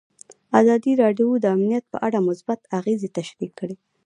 ازادي 0.61 0.91
راډیو 1.03 1.29
د 1.39 1.45
امنیت 1.55 1.85
په 1.93 1.97
اړه 2.07 2.19
مثبت 2.29 2.59
اغېزې 2.79 3.09
تشریح 3.17 3.51
کړي. 3.59 3.75